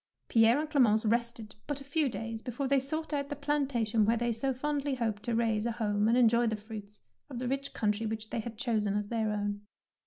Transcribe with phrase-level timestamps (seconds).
[0.29, 4.17] Pierre and Clemence rested but a few days before they sought out the plantation where
[4.17, 7.71] they so fondly hoped to raise a home and enjoy the fruits of the rich
[7.71, 9.61] country which they had chosen as their own.